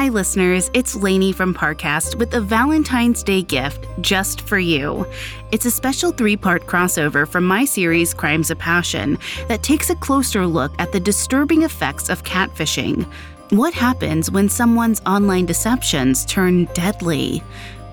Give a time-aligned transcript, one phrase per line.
[0.00, 0.70] Hi, listeners.
[0.72, 5.04] It's Lainey from Parcast with a Valentine's Day gift just for you.
[5.52, 9.18] It's a special three part crossover from my series Crimes of Passion
[9.48, 13.06] that takes a closer look at the disturbing effects of catfishing.
[13.50, 17.42] What happens when someone's online deceptions turn deadly?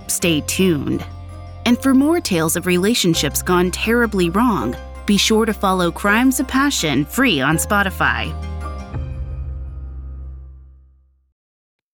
[0.08, 1.06] Stay tuned.
[1.66, 6.48] And for more tales of relationships gone terribly wrong, be sure to follow Crimes of
[6.48, 8.34] Passion free on Spotify.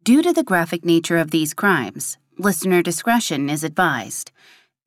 [0.03, 4.31] Due to the graphic nature of these crimes, listener discretion is advised.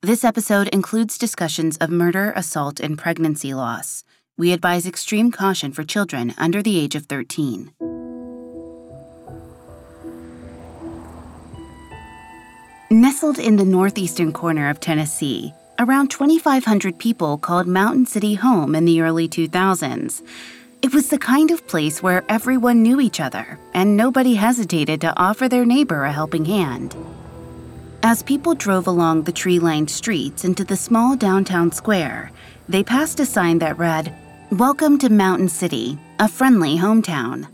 [0.02, 4.04] This episode includes discussions of murder, assault, and pregnancy loss.
[4.36, 7.72] We advise extreme caution for children under the age of 13.
[12.90, 18.84] Nestled in the northeastern corner of Tennessee, around 2,500 people called Mountain City home in
[18.84, 20.20] the early 2000s.
[20.86, 25.18] It was the kind of place where everyone knew each other, and nobody hesitated to
[25.18, 26.94] offer their neighbor a helping hand.
[28.04, 32.30] As people drove along the tree lined streets into the small downtown square,
[32.68, 34.14] they passed a sign that read,
[34.52, 37.48] Welcome to Mountain City, a friendly hometown.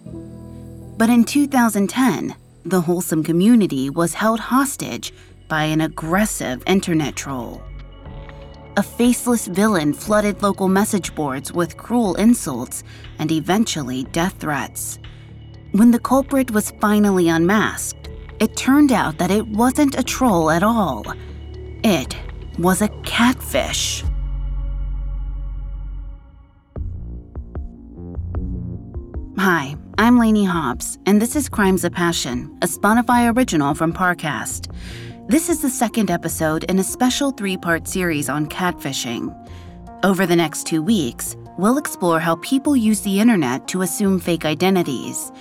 [0.98, 5.10] But in 2010, the wholesome community was held hostage
[5.48, 7.62] by an aggressive internet troll
[8.76, 12.82] a faceless villain flooded local message boards with cruel insults
[13.18, 14.98] and eventually death threats.
[15.72, 18.08] When the culprit was finally unmasked,
[18.40, 21.04] it turned out that it wasn't a troll at all.
[21.84, 22.16] It
[22.58, 24.04] was a catfish.
[29.38, 34.72] Hi, I'm Lainey Hobbs, and this is Crimes of Passion, a Spotify original from Parcast.
[35.32, 39.34] This is the second episode in a special three part series on catfishing.
[40.04, 44.44] Over the next two weeks, we'll explore how people use the internet to assume fake
[44.44, 45.32] identities.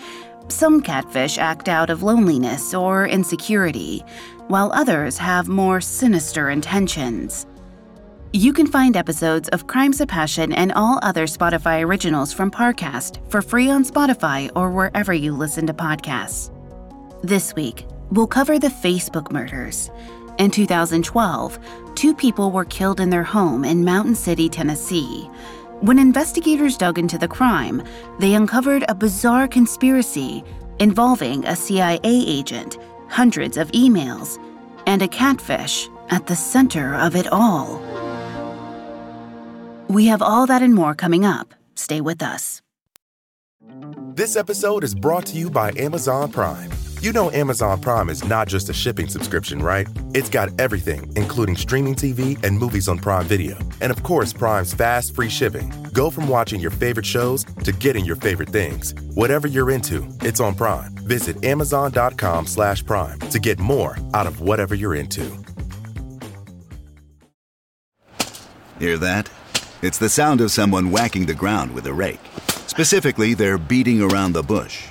[0.48, 4.02] Some catfish act out of loneliness or insecurity,
[4.48, 7.46] while others have more sinister intentions.
[8.32, 13.30] You can find episodes of Crimes of Passion and all other Spotify originals from Parcast
[13.30, 16.50] for free on Spotify or wherever you listen to podcasts.
[17.24, 19.90] This week, we'll cover the Facebook murders.
[20.38, 21.60] In 2012,
[21.96, 25.30] two people were killed in their home in Mountain City, Tennessee.
[25.82, 27.84] When investigators dug into the crime,
[28.20, 30.44] they uncovered a bizarre conspiracy
[30.80, 32.78] involving a CIA agent,
[33.08, 34.38] hundreds of emails,
[34.86, 37.82] and a catfish at the center of it all.
[39.88, 41.54] We have all that and more coming up.
[41.76, 42.62] Stay with us.
[44.14, 46.72] This episode is brought to you by Amazon Prime.
[47.02, 49.88] You know Amazon Prime is not just a shipping subscription, right?
[50.14, 53.58] It's got everything, including streaming TV and movies on Prime Video.
[53.82, 55.74] And of course, Prime's fast, free shipping.
[55.94, 58.94] Go from watching your favorite shows to getting your favorite things.
[59.16, 60.92] Whatever you're into, it's on Prime.
[60.98, 65.26] Visit amazon.com slash prime to get more out of whatever you're into.
[68.78, 69.28] Hear that?
[69.82, 72.22] It's the sound of someone whacking the ground with a rake.
[72.68, 74.91] Specifically, they're beating around the bush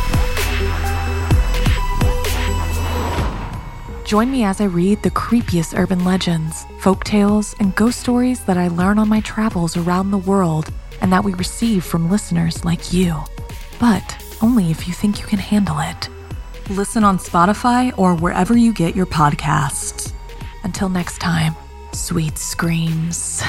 [4.11, 8.57] Join me as I read the creepiest urban legends, folk tales, and ghost stories that
[8.57, 12.91] I learn on my travels around the world and that we receive from listeners like
[12.91, 13.15] you.
[13.79, 16.09] But only if you think you can handle it.
[16.69, 20.11] Listen on Spotify or wherever you get your podcasts.
[20.65, 21.55] Until next time,
[21.93, 23.41] sweet screams.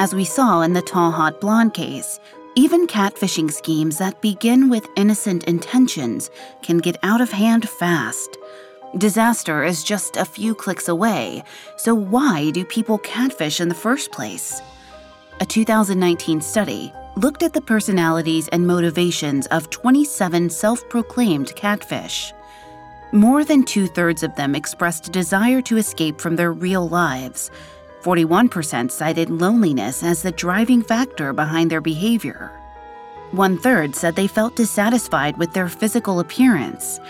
[0.00, 2.18] As we saw in the tall, hot blonde case,
[2.54, 6.30] even catfishing schemes that begin with innocent intentions
[6.62, 8.36] can get out of hand fast.
[8.98, 11.42] Disaster is just a few clicks away,
[11.78, 14.60] so why do people catfish in the first place?
[15.40, 22.34] A 2019 study looked at the personalities and motivations of 27 self proclaimed catfish.
[23.12, 27.50] More than two thirds of them expressed a desire to escape from their real lives,
[28.02, 32.50] 41% cited loneliness as the driving factor behind their behavior.
[33.30, 37.00] One third said they felt dissatisfied with their physical appearance.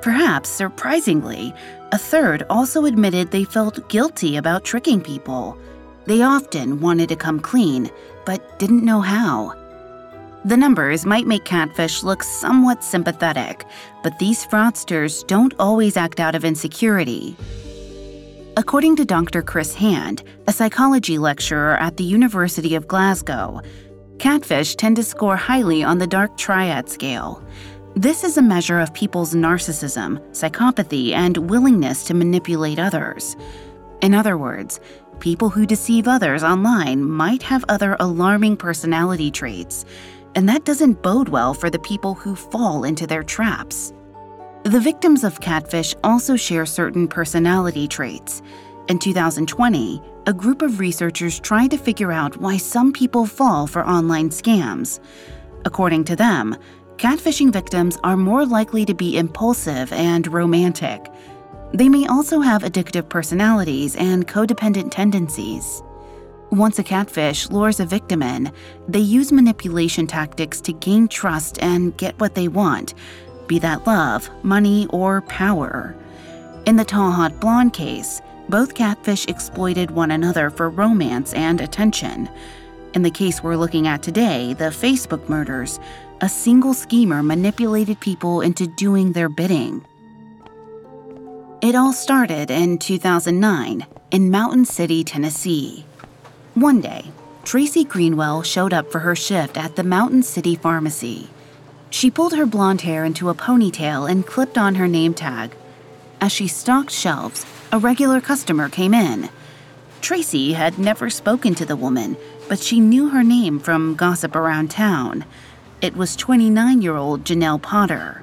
[0.00, 1.52] Perhaps surprisingly,
[1.92, 5.58] a third also admitted they felt guilty about tricking people.
[6.06, 7.90] They often wanted to come clean,
[8.24, 9.54] but didn't know how.
[10.44, 13.66] The numbers might make catfish look somewhat sympathetic,
[14.02, 17.36] but these fraudsters don't always act out of insecurity.
[18.58, 19.40] According to Dr.
[19.40, 23.62] Chris Hand, a psychology lecturer at the University of Glasgow,
[24.18, 27.40] catfish tend to score highly on the dark triad scale.
[27.94, 33.36] This is a measure of people's narcissism, psychopathy, and willingness to manipulate others.
[34.00, 34.80] In other words,
[35.20, 39.84] people who deceive others online might have other alarming personality traits
[40.34, 43.92] and that doesn't bode well for the people who fall into their traps.
[44.68, 48.42] The victims of catfish also share certain personality traits.
[48.88, 53.88] In 2020, a group of researchers tried to figure out why some people fall for
[53.88, 55.00] online scams.
[55.64, 56.54] According to them,
[56.98, 61.06] catfishing victims are more likely to be impulsive and romantic.
[61.72, 65.82] They may also have addictive personalities and codependent tendencies.
[66.50, 68.50] Once a catfish lures a victim in,
[68.86, 72.94] they use manipulation tactics to gain trust and get what they want,
[73.48, 75.96] be that love, money, or power.
[76.66, 82.28] In the Tall Hot Blonde case, both catfish exploited one another for romance and attention.
[82.94, 85.80] In the case we're looking at today, the Facebook murders,
[86.20, 89.84] a single schemer manipulated people into doing their bidding.
[91.60, 95.84] It all started in 2009 in Mountain City, Tennessee.
[96.54, 97.10] One day,
[97.44, 101.28] Tracy Greenwell showed up for her shift at the Mountain City Pharmacy.
[101.90, 105.54] She pulled her blonde hair into a ponytail and clipped on her name tag.
[106.20, 109.30] As she stocked shelves, a regular customer came in.
[110.00, 112.16] Tracy had never spoken to the woman,
[112.48, 115.24] but she knew her name from gossip around town.
[115.80, 118.22] It was 29 year old Jenelle Potter.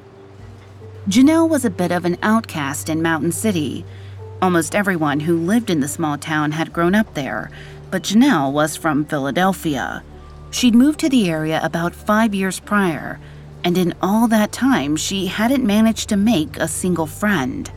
[1.07, 3.85] Jenelle was a bit of an outcast in Mountain City.
[4.41, 7.49] Almost everyone who lived in the small town had grown up there,
[7.91, 10.03] but Jenelle was from Philadelphia.
[10.51, 13.19] She'd moved to the area about five years prior,
[13.65, 17.71] and in all that time, she hadn't managed to make a single friend.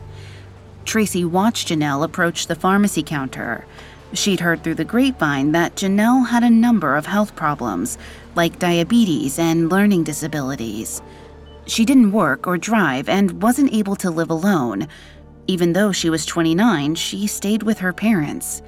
[0.85, 3.65] Tracy watched Jenelle approach the pharmacy counter.
[4.13, 7.97] She'd heard through the grapevine that Jenelle had a number of health problems,
[8.35, 11.01] like diabetes and learning disabilities.
[11.65, 14.87] She didn't work or drive and wasn't able to live alone.
[15.47, 18.61] Even though she was 29, she stayed with her parents.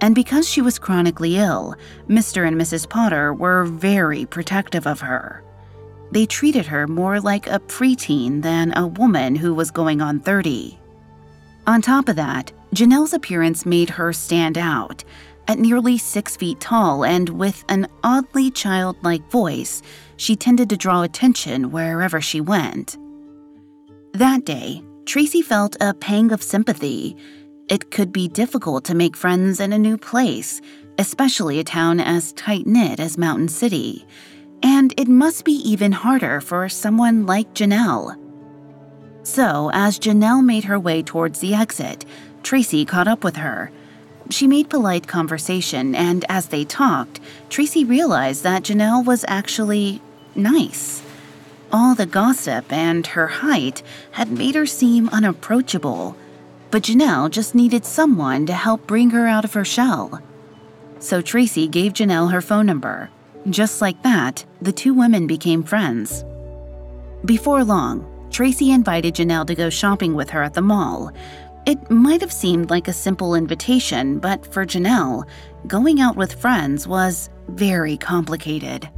[0.00, 1.76] And because she was chronically ill,
[2.08, 2.48] Mr.
[2.48, 2.88] and Mrs.
[2.88, 5.44] Potter were very protective of her.
[6.12, 10.78] They treated her more like a preteen than a woman who was going on 30.
[11.66, 15.04] On top of that, Jenelle's appearance made her stand out.
[15.48, 19.82] At nearly six feet tall and with an oddly childlike voice,
[20.16, 22.96] she tended to draw attention wherever she went.
[24.12, 27.16] That day, Tracy felt a pang of sympathy
[27.68, 30.60] it could be difficult to make friends in a new place,
[30.98, 34.06] especially a town as tight knit as Mountain City.
[34.62, 38.16] And it must be even harder for someone like Jenelle.
[39.24, 42.04] So, as Jenelle made her way towards the exit,
[42.42, 43.70] Tracy caught up with her.
[44.30, 50.00] She made polite conversation, and as they talked, Tracy realized that Jenelle was actually
[50.34, 51.02] nice.
[51.72, 53.82] All the gossip and her height
[54.12, 56.16] had made her seem unapproachable
[56.72, 60.22] but Jenelle just needed someone to help bring her out of her shell.
[60.98, 63.10] So Tracy gave Jenelle her phone number.
[63.50, 66.24] Just like that, the two women became friends.
[67.24, 71.12] Before long, Tracy invited Jenelle to go shopping with her at the mall.
[71.66, 75.28] It might have seemed like a simple invitation, but for Jenelle,
[75.66, 78.88] going out with friends was very complicated.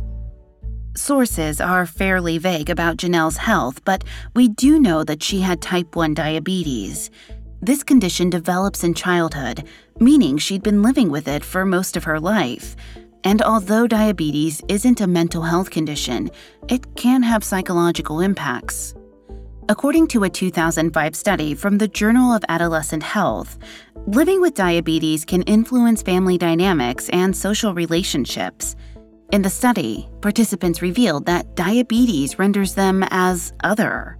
[0.97, 5.97] Sources are fairly vague about Jenelle's health, but we do know that she had type
[5.97, 7.11] 1 diabetes.
[7.61, 9.65] This condition develops in childhood,
[9.99, 12.77] meaning she'd been living with it for most of her life.
[13.25, 16.31] And although diabetes isn't a mental health condition,
[16.69, 18.95] it can have psychological impacts.
[19.71, 23.59] According to a 2005 study from the Journal of Adolescent Health,
[24.07, 28.77] living with diabetes can influence family dynamics and social relationships.
[29.33, 34.19] In the study, participants revealed that diabetes renders them as other.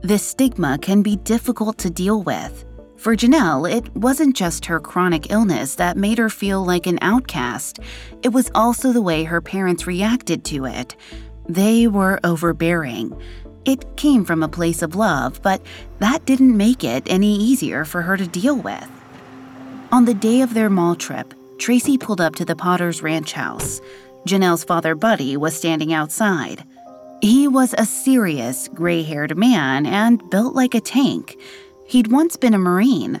[0.00, 2.64] This stigma can be difficult to deal with,
[3.00, 7.80] for Jenelle, it wasn't just her chronic illness that made her feel like an outcast,
[8.22, 10.94] it was also the way her parents reacted to it.
[11.48, 13.18] They were overbearing.
[13.64, 15.62] It came from a place of love, but
[15.98, 18.90] that didn't make it any easier for her to deal with.
[19.90, 23.80] On the day of their mall trip, Tracy pulled up to the Potter's ranch house.
[24.26, 26.64] Jenelle's father, Buddy, was standing outside.
[27.22, 31.38] He was a serious, gray haired man and built like a tank.
[31.90, 33.20] He'd once been a Marine.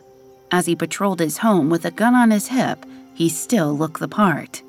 [0.52, 4.06] As he patrolled his home with a gun on his hip, he still looked the
[4.06, 4.62] part.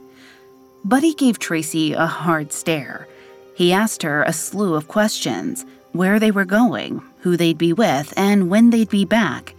[0.83, 3.07] Buddy gave Tracy a hard stare.
[3.53, 8.11] He asked her a slew of questions where they were going, who they'd be with,
[8.17, 9.53] and when they'd be back.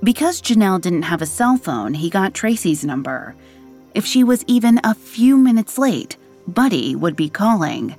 [0.00, 3.34] Because Jenelle didn't have a cell phone, he got Tracy's number.
[3.96, 7.96] If she was even a few minutes late, Buddy would be calling.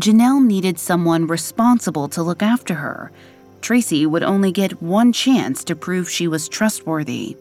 [0.00, 3.12] Jenelle needed someone responsible to look after her.
[3.66, 7.36] Tracy would only get one chance to prove she was trustworthy.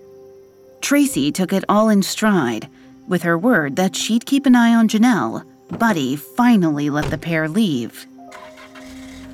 [0.82, 2.68] Tracy took it all in stride.
[3.08, 5.46] With her word that she'd keep an eye on Jenelle,
[5.78, 8.08] Buddy finally let the pair leave.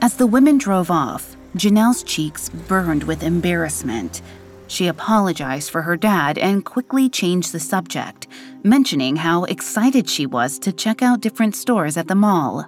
[0.01, 4.21] As the women drove off, Jenelle's cheeks burned with embarrassment.
[4.67, 8.27] She apologized for her dad and quickly changed the subject,
[8.63, 12.65] mentioning how excited she was to check out different stores at the mall.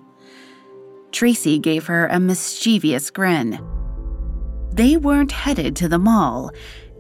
[1.12, 3.60] Tracy gave her a mischievous grin.
[4.74, 6.50] They weren't headed to the mall.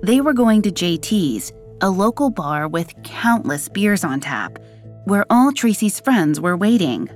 [0.03, 1.51] They were going to JT's,
[1.81, 4.59] a local bar with countless beers on tap,
[5.05, 7.09] where all Tracy's friends were waiting.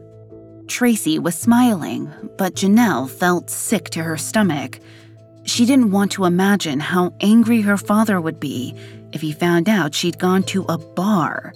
[0.68, 4.80] Tracy was smiling, but Jenelle felt sick to her stomach.
[5.44, 8.74] She didn't want to imagine how angry her father would be
[9.14, 11.54] if he found out she'd gone to a bar.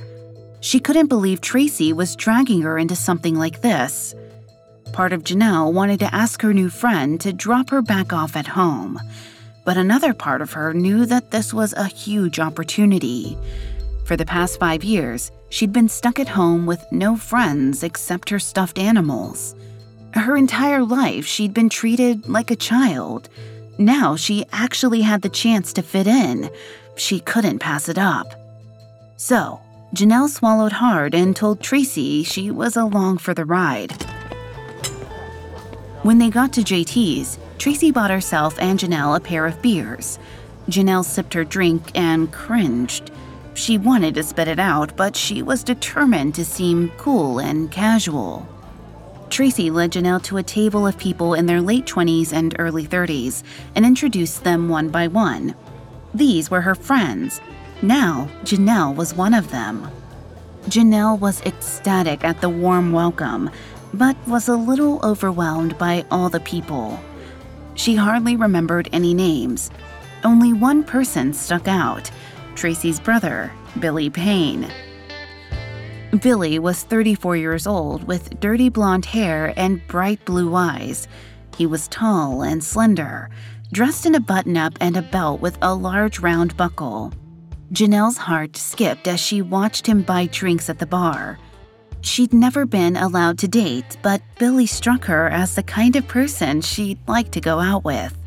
[0.59, 4.13] She couldn't believe Tracy was dragging her into something like this.
[4.93, 8.47] Part of Jenelle wanted to ask her new friend to drop her back off at
[8.47, 8.99] home,
[9.63, 13.37] but another part of her knew that this was a huge opportunity.
[14.03, 18.39] For the past five years, she'd been stuck at home with no friends except her
[18.39, 19.55] stuffed animals.
[20.13, 23.29] Her entire life, she'd been treated like a child.
[23.77, 26.49] Now she actually had the chance to fit in.
[26.97, 28.27] She couldn't pass it up.
[29.15, 29.61] So,
[29.95, 34.10] Jenelle swallowed hard and told Tracy she was along for the ride.
[36.03, 40.17] When they got to JT's, Tracy bought herself and Jenelle a pair of beers.
[40.67, 43.11] Jenelle sipped her drink and cringed.
[43.53, 48.47] She wanted to spit it out, but she was determined to seem cool and casual.
[49.29, 53.43] Tracy led Jenelle to a table of people in their late 20s and early 30s
[53.75, 55.53] and introduced them one by one.
[56.15, 57.39] These were her friends.
[57.83, 59.87] Now, Jenelle was one of them.
[60.63, 63.51] Jenelle was ecstatic at the warm welcome
[63.93, 66.99] but was a little overwhelmed by all the people.
[67.75, 69.71] She hardly remembered any names.
[70.23, 72.09] Only one person stuck out
[72.55, 74.71] Tracy's brother, Billy Payne.
[76.21, 81.07] Billy was 34 years old with dirty blonde hair and bright blue eyes.
[81.57, 83.29] He was tall and slender,
[83.71, 87.13] dressed in a button up and a belt with a large round buckle.
[87.71, 91.39] Jenelle's heart skipped as she watched him buy drinks at the bar.
[92.01, 96.61] She'd never been allowed to date, but Billy struck her as the kind of person
[96.61, 98.17] she'd like to go out with.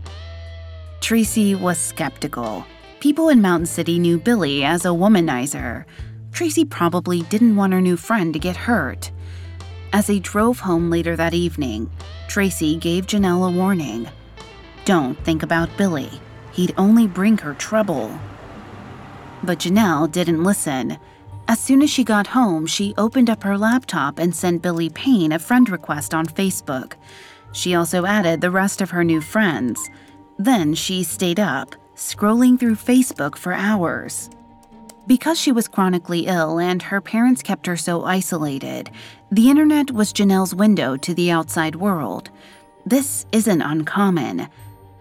[1.00, 2.64] Tracy was skeptical.
[3.00, 5.84] People in Mountain City knew Billy as a womanizer.
[6.32, 9.10] Tracy probably didn't want her new friend to get hurt.
[9.92, 11.90] As they drove home later that evening,
[12.28, 14.08] Tracy gave Jenelle a warning.
[14.84, 16.10] Don't think about Billy.
[16.52, 18.18] He'd only bring her trouble.
[19.42, 20.98] But Jenelle didn't listen.
[21.46, 25.32] As soon as she got home, she opened up her laptop and sent Billy Payne
[25.32, 26.94] a friend request on Facebook.
[27.52, 29.90] She also added the rest of her new friends.
[30.38, 34.30] Then she stayed up, scrolling through Facebook for hours.
[35.06, 38.90] Because she was chronically ill and her parents kept her so isolated,
[39.30, 42.30] the internet was Jenelle's window to the outside world.
[42.86, 44.48] This isn't uncommon.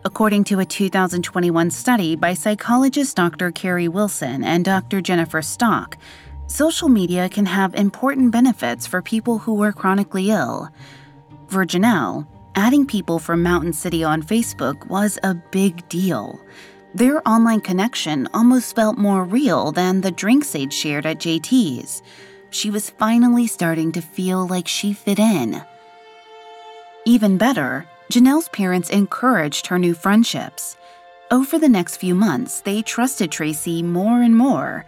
[0.06, 3.52] According to a 2021 study by psychologist Dr.
[3.52, 5.00] Carrie Wilson and Dr.
[5.00, 5.98] Jennifer Stock,
[6.54, 10.70] social media can have important benefits for people who are chronically ill.
[11.48, 16.40] For Jenelle, adding people from Mountain City on Facebook was a big deal.
[16.94, 22.04] Their online connection almost felt more real than the drinks they'd shared at JT's.
[22.52, 25.60] She was finally starting to feel like she fit in.
[27.04, 30.78] Even better, Jenelle's parents encouraged her new friendships.
[31.32, 34.86] Over the next few months, they trusted Tracy more and more,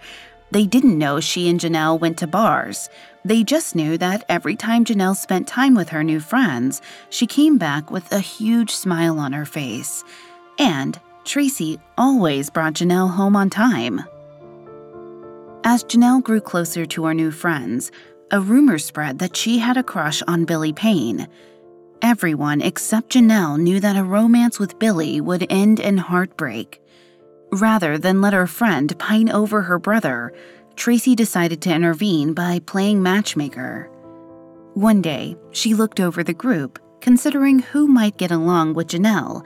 [0.56, 2.90] they didn't know she and Jenelle went to bars.
[3.26, 7.58] They just knew that every time Jenelle spent time with her new friends, she came
[7.58, 10.06] back with a huge smile on her face.
[10.58, 14.00] And Tracy always brought Jenelle home on time.
[15.66, 17.92] As Jenelle grew closer to her new friends,
[18.32, 21.28] a rumor spread that she had a crush on Billy Payne.
[22.02, 26.82] Everyone except Jenelle knew that a romance with Billy would end in heartbreak.
[27.56, 30.34] Rather than let her friend pine over her brother,
[30.76, 33.90] Tracy decided to intervene by playing matchmaker.
[34.74, 39.46] One day, she looked over the group, considering who might get along with Jenelle,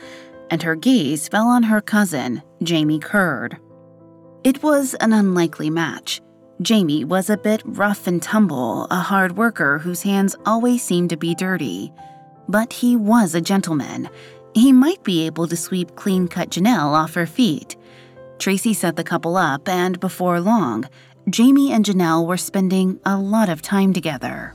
[0.50, 3.60] and her gaze fell on her cousin, Jamie Curd.
[4.44, 6.20] It was an unlikely match.
[6.64, 11.18] Jamie was a bit rough and tumble, a hard worker whose hands always seemed to
[11.18, 11.94] be dirty.
[12.48, 14.10] But he was a gentleman.
[14.56, 17.76] He might be able to sweep clean cut Jenelle off her feet.
[18.40, 20.88] Tracy set the couple up, and before long,
[21.30, 24.54] Jamie and Jenelle were spending a lot of time together.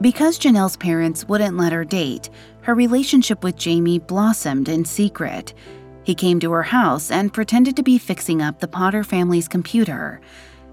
[0.00, 2.30] Because Jenelle's parents wouldn't let her date,
[2.62, 5.54] her relationship with Jamie blossomed in secret.
[6.02, 10.20] He came to her house and pretended to be fixing up the Potter family's computer.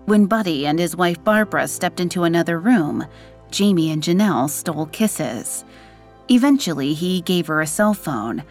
[0.05, 3.05] When Buddy and his wife Barbara stepped into another room,
[3.51, 5.63] Jamie and Jenelle stole kisses.
[6.29, 8.43] Eventually, he gave her a cell phone.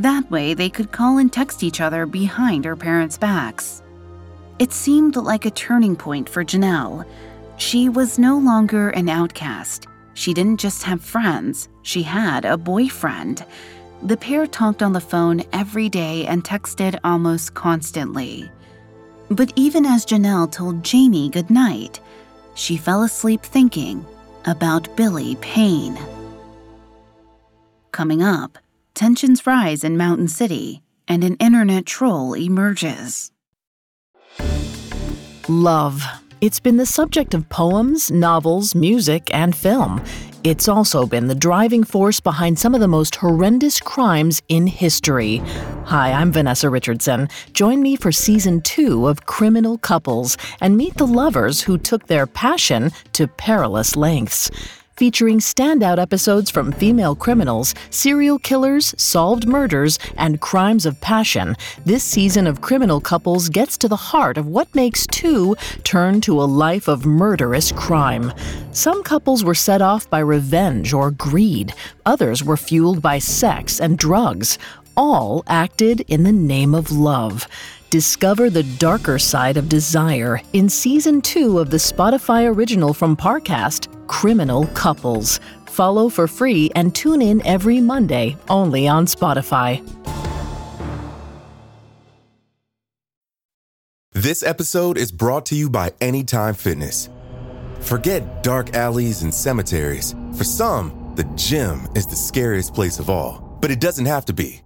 [0.00, 3.82] That way, they could call and text each other behind her parents' backs.
[4.58, 7.04] It seemed like a turning point for Jenelle.
[7.58, 9.88] She was no longer an outcast.
[10.14, 13.44] She didn't just have friends, she had a boyfriend.
[14.02, 18.50] The pair talked on the phone every day and texted almost constantly.
[19.30, 22.00] But even as Jenelle told Jamie goodnight,
[22.54, 24.06] she fell asleep thinking
[24.46, 25.98] about Billy Payne.
[27.92, 28.56] Coming up,
[28.94, 33.30] tensions rise in Mountain City and an internet troll emerges.
[35.48, 36.04] Love.
[36.40, 40.02] It's been the subject of poems, novels, music, and film.
[40.42, 45.42] It's also been the driving force behind some of the most horrendous crimes in history.
[45.84, 47.28] Hi, I'm Vanessa Richardson.
[47.52, 52.26] Join me for season two of Criminal Couples and meet the lovers who took their
[52.26, 54.50] passion to perilous lengths
[55.00, 61.56] featuring standout episodes from female criminals, serial killers, solved murders, and crimes of passion.
[61.86, 66.42] This season of Criminal Couples gets to the heart of what makes two turn to
[66.42, 68.30] a life of murderous crime.
[68.72, 71.72] Some couples were set off by revenge or greed,
[72.04, 74.58] others were fueled by sex and drugs.
[74.98, 77.48] All acted in the name of love.
[77.88, 83.88] Discover the darker side of desire in season two of the Spotify original from Parcast,
[84.10, 85.38] Criminal Couples.
[85.66, 89.80] Follow for free and tune in every Monday only on Spotify.
[94.12, 97.08] This episode is brought to you by Anytime Fitness.
[97.78, 100.16] Forget dark alleys and cemeteries.
[100.36, 104.32] For some, the gym is the scariest place of all, but it doesn't have to
[104.32, 104.60] be.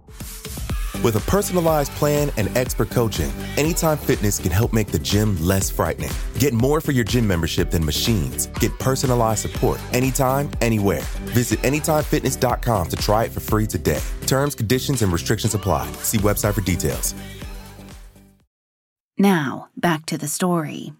[1.03, 5.69] With a personalized plan and expert coaching, Anytime Fitness can help make the gym less
[5.69, 6.11] frightening.
[6.39, 8.47] Get more for your gym membership than machines.
[8.59, 11.01] Get personalized support anytime, anywhere.
[11.33, 14.01] Visit AnytimeFitness.com to try it for free today.
[14.25, 15.91] Terms, conditions, and restrictions apply.
[16.03, 17.13] See website for details.
[19.17, 20.93] Now, back to the story.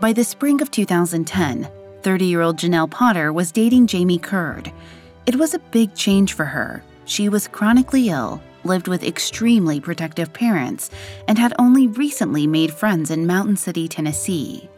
[0.00, 1.68] By the spring of 2010,
[2.02, 4.72] 30 year old Jenelle Potter was dating Jamie Curd.
[5.26, 10.32] It was a big change for her she was chronically ill, lived with extremely protective
[10.32, 10.90] parents,
[11.28, 14.68] and had only recently made friends in Mountain City, Tennessee.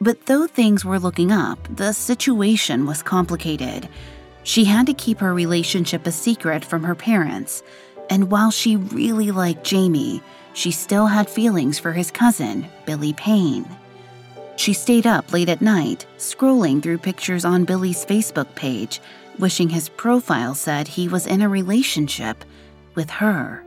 [0.00, 3.88] But though things were looking up, the situation was complicated.
[4.44, 7.62] She had to keep her relationship a secret from her parents,
[8.08, 10.22] and while she really liked Jamie,
[10.54, 13.66] she still had feelings for his cousin, Billy Payne.
[14.56, 19.00] She stayed up late at night, scrolling through pictures on Billy's Facebook page
[19.38, 22.44] wishing his profile said he was in a relationship
[22.94, 23.64] with her.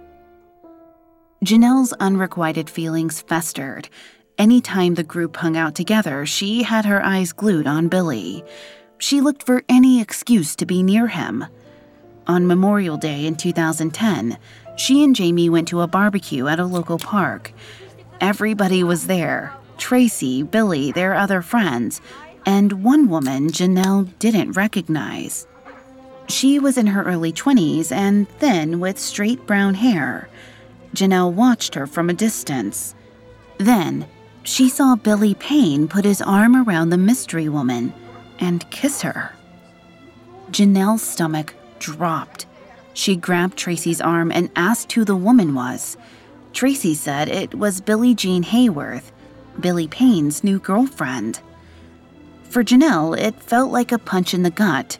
[1.43, 3.89] Jenelle's unrequited feelings festered.
[4.37, 8.43] Anytime the group hung out together, she had her eyes glued on Billy.
[8.97, 11.45] She looked for any excuse to be near him.
[12.27, 14.37] On Memorial Day in 2010,
[14.77, 17.51] she and Jamie went to a barbecue at a local park.
[18.19, 22.01] Everybody was there Tracy, Billy, their other friends,
[22.45, 25.47] and one woman Jenelle didn't recognize.
[26.31, 30.29] She was in her early 20s and thin with straight brown hair.
[30.95, 32.95] Jenelle watched her from a distance.
[33.57, 34.07] Then,
[34.41, 37.93] she saw Billy Payne put his arm around the mystery woman
[38.39, 39.35] and kiss her.
[40.51, 42.45] Jenelle's stomach dropped.
[42.93, 45.97] She grabbed Tracy's arm and asked who the woman was.
[46.53, 49.11] Tracy said it was Billie Jean Hayworth,
[49.59, 51.41] Billy Payne's new girlfriend.
[52.43, 54.97] For Jenelle, it felt like a punch in the gut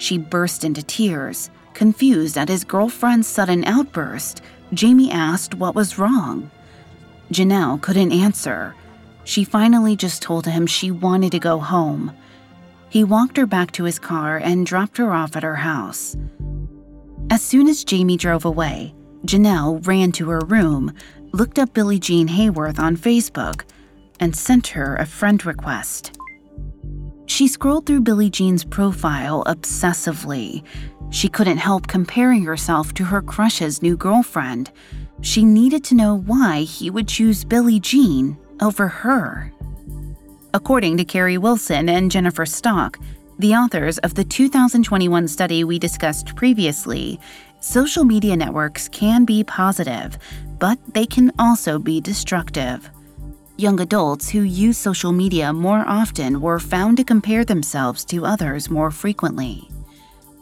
[0.00, 1.50] she burst into tears.
[1.74, 6.50] Confused at his girlfriend's sudden outburst, Jamie asked what was wrong.
[7.30, 8.74] Jenelle couldn't answer.
[9.24, 12.16] She finally just told him she wanted to go home.
[12.88, 16.16] He walked her back to his car and dropped her off at her house.
[17.30, 18.94] As soon as Jamie drove away,
[19.26, 20.92] Jenelle ran to her room,
[21.32, 23.62] looked up Billie Jean Hayworth on Facebook,
[24.18, 26.18] and sent her a friend request.
[27.30, 30.64] She scrolled through Billie Jean's profile obsessively.
[31.10, 34.72] She couldn't help comparing herself to her crush's new girlfriend.
[35.20, 39.52] She needed to know why he would choose Billie Jean over her.
[40.52, 42.98] According to Carrie Wilson and Jennifer Stock,
[43.38, 47.20] the authors of the 2021 study we discussed previously,
[47.60, 50.18] social media networks can be positive,
[50.58, 52.90] but they can also be destructive.
[53.60, 58.70] Young adults who use social media more often were found to compare themselves to others
[58.70, 59.68] more frequently.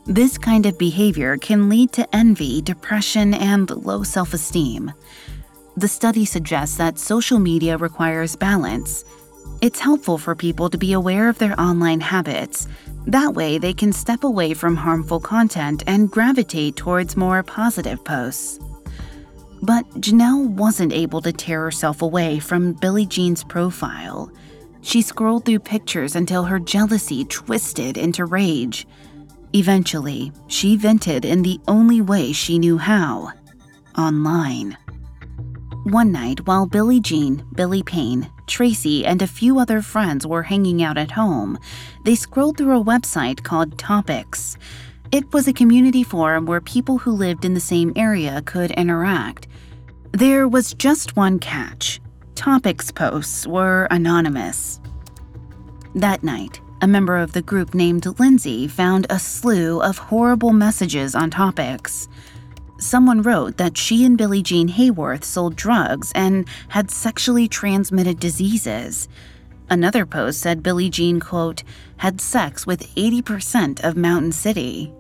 [0.06, 4.92] This kind of behavior can lead to envy, depression, and low self esteem.
[5.76, 9.04] The study suggests that social media requires balance.
[9.62, 12.68] It's helpful for people to be aware of their online habits
[13.08, 18.60] that way, they can step away from harmful content and gravitate towards more positive posts.
[19.62, 24.30] But Jenelle wasn't able to tear herself away from Billie Jean's profile.
[24.82, 28.86] She scrolled through pictures until her jealousy twisted into rage.
[29.52, 33.32] Eventually, she vented in the only way she knew how
[33.96, 34.76] online.
[35.84, 40.82] One night, while Billie Jean, Billy Payne, Tracy, and a few other friends were hanging
[40.82, 41.58] out at home,
[42.04, 44.56] they scrolled through a website called Topix.
[45.10, 49.48] It was a community forum where people who lived in the same area could interact.
[50.12, 52.00] There was just one catch
[52.34, 54.80] Topix posts were anonymous.
[55.94, 61.14] That night, a member of the group named Lindsay found a slew of horrible messages
[61.14, 62.06] on Topix.
[62.78, 69.08] Someone wrote that she and Billie Jean Hayworth sold drugs and had sexually transmitted diseases.
[69.70, 71.62] Another post said Billie Jean, quote,
[71.96, 74.92] had sex with 80% of Mountain City.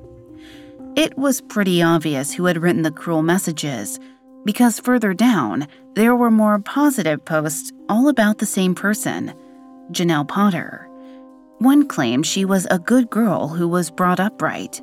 [0.98, 4.00] It was pretty obvious who had written the cruel messages,
[4.44, 9.32] because further down, there were more positive posts all about the same person,
[9.92, 10.88] Jenelle Potter.
[11.58, 14.82] One claimed she was a good girl who was brought up right.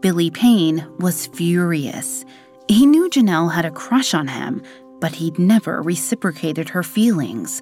[0.00, 2.24] Billy Payne was furious.
[2.66, 4.62] He knew Jenelle had a crush on him,
[5.00, 7.60] but he'd never reciprocated her feelings.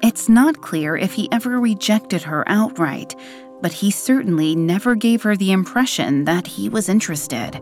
[0.00, 3.16] It's not clear if he ever rejected her outright,
[3.60, 7.60] but he certainly never gave her the impression that he was interested.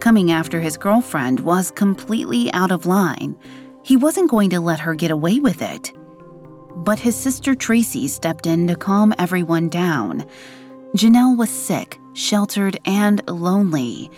[0.00, 3.36] Coming after his girlfriend was completely out of line.
[3.82, 5.92] He wasn't going to let her get away with it.
[6.76, 10.24] But his sister Tracy stepped in to calm everyone down.
[10.96, 14.10] Jenelle was sick, sheltered, and lonely.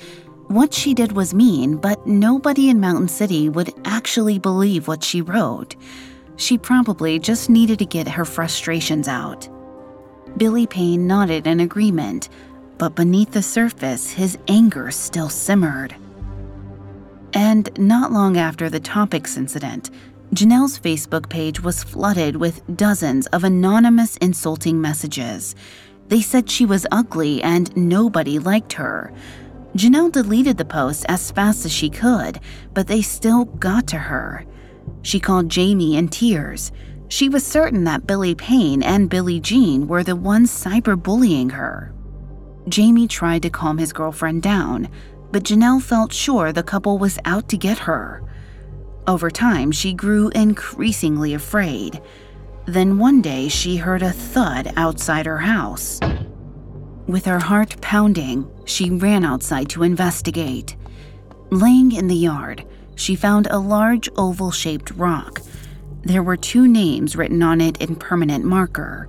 [0.49, 5.23] What she did was mean, but nobody in Mountain City would actually believe what she
[5.23, 5.77] wrote.
[6.37, 9.49] She probably just needed to get her frustrations out.
[10.41, 12.31] Billy Payne nodded in agreement,
[12.79, 15.95] but beneath the surface, his anger still simmered.
[17.35, 19.91] And not long after the Topix incident,
[20.33, 25.55] Jenelle's Facebook page was flooded with dozens of anonymous insulting messages.
[26.09, 29.13] They said she was ugly and nobody liked her.
[29.77, 32.41] Jenelle deleted the post as fast as she could,
[32.73, 34.47] but they still got to her.
[35.03, 36.73] She called Jamie in tears.
[37.11, 41.93] She was certain that Billy Payne and Billie Jean were the ones cyberbullying her.
[42.69, 44.89] Jamie tried to calm his girlfriend down,
[45.33, 48.23] but Jenelle felt sure the couple was out to get her.
[49.09, 52.01] Over time, she grew increasingly afraid.
[52.67, 55.99] Then one day she heard a thud outside her house.
[57.09, 60.77] With her heart pounding, she ran outside to investigate.
[61.51, 65.43] Laying in the yard, she found a large oval shaped rock.
[66.03, 69.09] There were two names written on it in permanent marker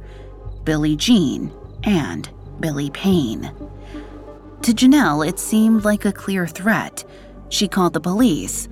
[0.64, 1.52] Billie Jean
[1.84, 3.52] and Billy Payne.
[4.62, 7.04] To Jenelle, it seemed like a clear threat.
[7.50, 8.70] She called the police,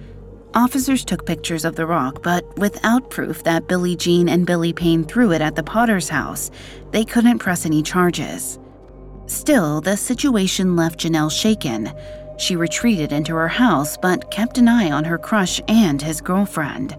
[0.55, 5.03] Officers took pictures of the rock, but without proof that Billie Jean and Billy Payne
[5.03, 6.49] threw it at the Potter's house,
[6.89, 8.57] they couldn't press any charges.
[9.27, 11.93] Still, the situation left Jenelle shaken.
[12.39, 16.97] She retreated into her house, but kept an eye on her crush and his girlfriend.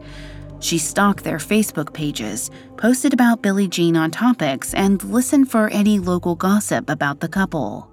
[0.61, 5.99] She stalked their Facebook pages, posted about Billie Jean on Topix, and listened for any
[5.99, 7.91] local gossip about the couple.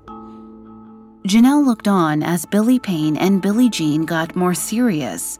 [1.26, 5.40] Jenelle looked on as Billy Payne and Billie Jean got more serious.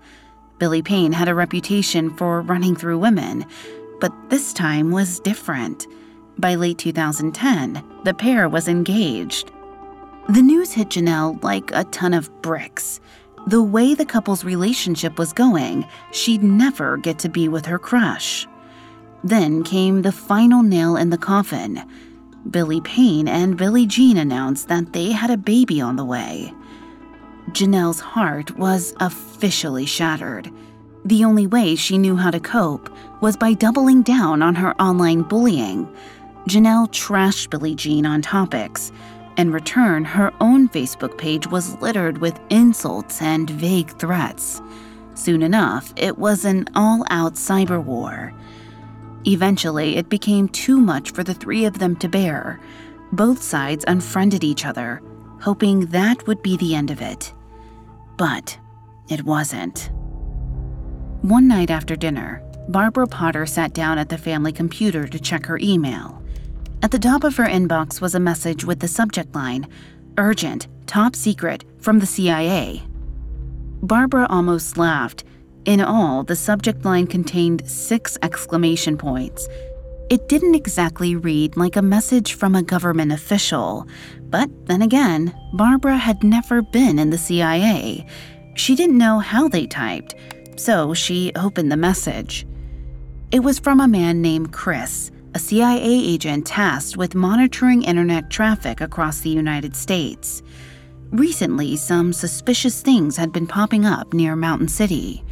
[0.58, 3.46] Billy Payne had a reputation for running through women,
[4.00, 5.88] but this time was different.
[6.38, 9.52] By late 2010, the pair was engaged.
[10.30, 13.00] The news hit Jenelle like a ton of bricks.
[13.48, 18.46] The way the couple's relationship was going, she'd never get to be with her crush.
[19.24, 21.82] Then came the final nail in the coffin
[22.50, 26.54] Billy Payne and Billie Jean announced that they had a baby on the way.
[27.52, 30.52] Jenelle's heart was officially shattered.
[31.06, 32.90] The only way she knew how to cope
[33.22, 35.88] was by doubling down on her online bullying.
[36.50, 38.92] Jenelle trashed Billie Jean on Topix.
[39.38, 44.64] In return, her own Facebook page was littered with insults and vague threats.
[45.14, 48.34] Soon enough, it was an all out cyber war.
[49.26, 52.60] Eventually, it became too much for the three of them to bear.
[53.12, 55.04] Both sides unfriended each other,
[55.40, 57.32] hoping that would be the end of it.
[58.18, 58.58] But
[59.08, 59.92] it wasn't.
[61.22, 65.60] One night after dinner, Barbara Potter sat down at the family computer to check her
[65.62, 66.24] email.
[66.84, 69.68] At the top of her inbox was a message with the subject line
[70.18, 72.84] Urgent, Top Secret, from the CIA.
[73.82, 75.24] Barbara almost laughed.
[75.66, 79.48] In all, the subject line contained six exclamation points.
[80.10, 83.88] It didn't exactly read like a message from a government official,
[84.30, 88.06] but then again, Barbara had never been in the CIA.
[88.56, 90.16] She didn't know how they typed,
[90.58, 92.48] so she opened the message.
[93.32, 98.82] It was from a man named Chris, a CIA agent tasked with monitoring internet traffic
[98.82, 100.42] across the United States.
[101.12, 105.24] Recently, some suspicious things had been popping up near Mountain City.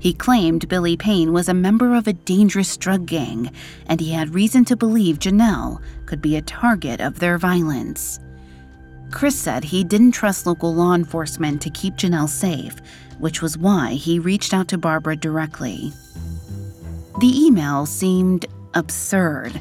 [0.00, 3.48] He claimed Billy Payne was a member of a dangerous drug gang,
[3.86, 8.18] and he had reason to believe Jenelle could be a target of their violence.
[9.12, 12.74] Chris said he didn't trust local law enforcement to keep Jenelle safe,
[13.20, 15.92] which was why he reached out to Barbara directly.
[17.20, 19.60] The email seemed absurd.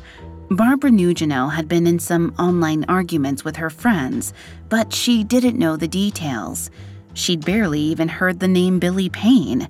[0.49, 4.34] Barbara knew Jenelle had been in some online arguments with her friends,
[4.69, 6.69] but she didn't know the details.
[7.13, 9.67] She'd barely even heard the name Billy Payne.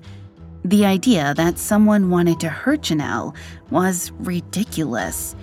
[0.64, 3.34] The idea that someone wanted to hurt Jenelle
[3.70, 5.36] was ridiculous.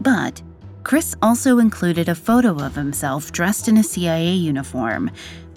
[0.00, 0.42] But
[0.84, 5.10] Chris also included a photo of himself dressed in a CIA uniform.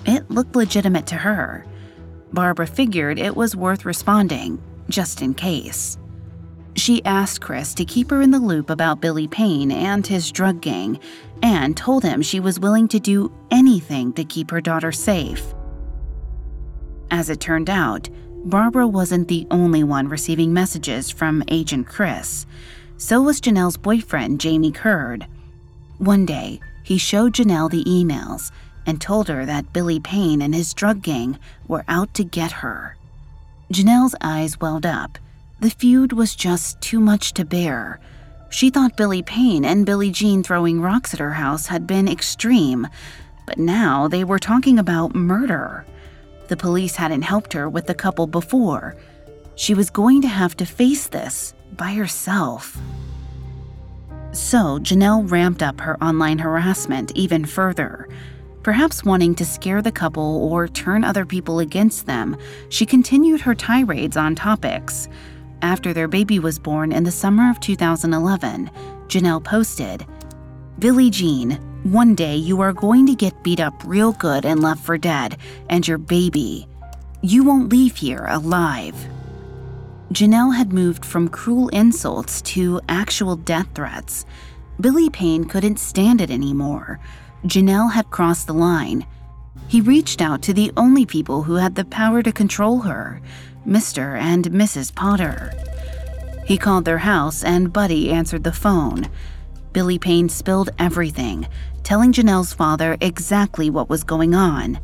[0.05, 1.65] It looked legitimate to her.
[2.33, 5.97] Barbara figured it was worth responding, just in case.
[6.75, 10.59] She asked Chris to keep her in the loop about Billy Payne and his drug
[10.59, 10.99] gang,
[11.41, 15.53] and told him she was willing to do anything to keep her daughter safe.
[17.11, 18.09] As it turned out,
[18.45, 22.45] Barbara wasn't the only one receiving messages from Agent Chris.
[22.97, 25.27] So was Jenelle's boyfriend, Jamie Curd.
[25.97, 28.51] One day, he showed Jenelle the emails
[28.85, 32.97] and told her that Billy Payne and his drug gang were out to get her.
[33.71, 35.17] Jenelle's eyes welled up
[35.59, 37.99] the feud was just too much to bear.
[38.49, 42.87] She thought Billy Payne and Billie Jean throwing rocks at her house had been extreme,
[43.45, 45.85] but now they were talking about murder.
[46.47, 48.95] The police hadn't helped her with the couple before.
[49.55, 52.77] She was going to have to face this by herself.
[54.31, 58.09] So, Jenelle ramped up her online harassment even further.
[58.63, 62.35] Perhaps wanting to scare the couple or turn other people against them,
[62.69, 65.07] she continued her tirades on Topix
[65.65, 68.69] after their baby was born in the summer of 2011,
[69.07, 70.05] Jenelle posted
[70.77, 74.83] Billie Jean, one day you are going to get beat up real good and left
[74.85, 75.37] for dead,
[75.69, 76.67] and your baby.
[77.21, 78.95] You won't leave here alive.
[80.13, 84.25] Jenelle had moved from cruel insults to actual death threats.
[84.79, 86.99] Billy Payne couldn't stand it anymore.
[87.45, 89.05] Jenelle had crossed the line.
[89.67, 93.19] He reached out to the only people who had the power to control her
[93.65, 94.17] Mr.
[94.19, 94.93] and Mrs.
[94.93, 95.51] Potter.
[96.45, 99.09] He called their house, and Buddy answered the phone.
[99.73, 101.47] Billy Payne spilled everything,
[101.83, 104.79] telling Jenelle's father exactly what was going on.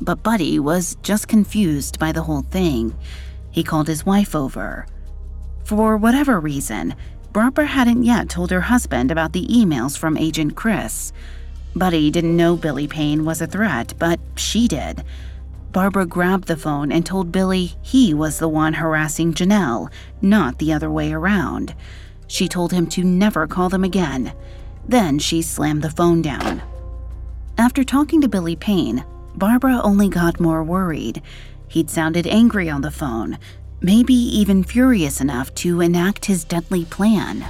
[0.00, 2.96] But Buddy was just confused by the whole thing.
[3.50, 4.86] He called his wife over.
[5.64, 6.94] For whatever reason,
[7.32, 11.12] Barbara hadn't yet told her husband about the emails from Agent Chris.
[11.76, 15.04] Buddy didn't know Billy Payne was a threat, but she did.
[15.72, 20.72] Barbara grabbed the phone and told Billy he was the one harassing Jenelle, not the
[20.72, 21.74] other way around.
[22.26, 24.32] She told him to never call them again.
[24.86, 26.62] Then she slammed the phone down.
[27.56, 29.04] After talking to Billy Payne,
[29.36, 31.22] Barbara only got more worried.
[31.68, 33.38] He'd sounded angry on the phone,
[33.80, 37.46] maybe even furious enough to enact his deadly plan.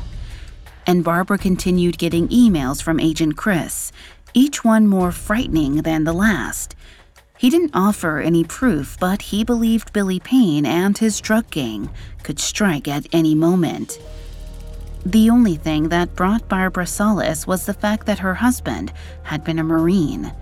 [0.87, 3.93] And Barbara continued getting emails from Agent Chris,
[4.35, 6.75] each one more frightening than the last.
[7.41, 11.89] He didn't offer any proof, but he believed Billy Payne and his drug gang
[12.23, 13.99] could strike at any moment.
[15.07, 19.59] The only thing that brought Barbara solace was the fact that her husband had been
[19.59, 20.35] a Marine.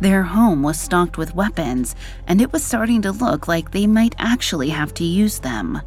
[0.00, 1.94] Their home was stocked with weapons,
[2.26, 5.80] and it was starting to look like they might actually have to use them.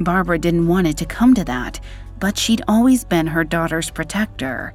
[0.00, 1.80] Barbara didn't want it to come to that,
[2.18, 4.72] but she'd always been her daughter's protector.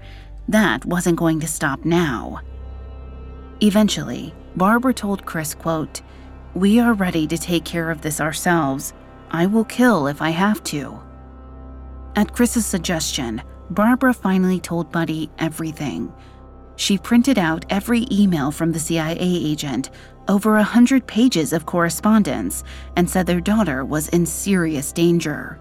[0.47, 2.41] That wasn't going to stop now.
[3.63, 6.01] Eventually, Barbara told Chris, quote,
[6.55, 8.91] We are ready to take care of this ourselves.
[9.29, 10.99] I will kill if I have to.
[12.15, 16.11] At Chris's suggestion, Barbara finally told Buddy everything.
[16.75, 19.91] She printed out every email from the CIA agent,
[20.27, 22.63] over a hundred pages of correspondence,
[22.95, 25.59] and said their daughter was in serious danger.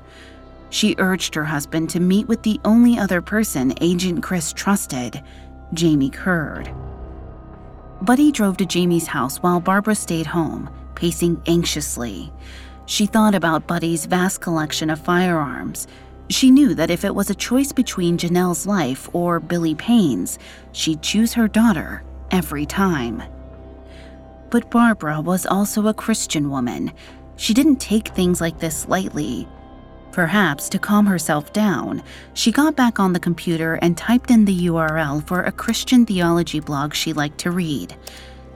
[0.71, 5.23] She urged her husband to meet with the only other person Agent Chris trusted,
[5.75, 6.75] Jamie Curd.
[8.07, 12.33] Buddy drove to Jamie's house while Barbara stayed home, pacing anxiously.
[12.87, 15.89] She thought about Buddy's vast collection of firearms.
[16.31, 20.39] She knew that if it was a choice between Jenelle's life or Billy Payne's,
[20.71, 23.25] she'd choose her daughter every time.
[24.51, 26.93] But Barbara was also a Christian woman.
[27.35, 29.49] She didn't take things like this lightly.
[30.17, 32.03] Perhaps to calm herself down,
[32.33, 36.59] she got back on the computer and typed in the URL for a Christian theology
[36.59, 37.95] blog she liked to read.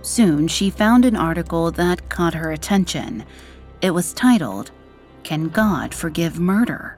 [0.01, 3.27] Soon, she found an article that caught her attention.
[3.83, 4.70] It was titled,
[5.23, 6.96] Can God Forgive Murder?